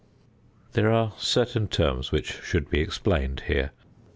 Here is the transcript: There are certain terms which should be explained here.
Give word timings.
There 0.73 0.91
are 0.91 1.13
certain 1.19 1.67
terms 1.67 2.11
which 2.11 2.41
should 2.41 2.71
be 2.71 2.79
explained 2.81 3.41
here. 3.45 3.69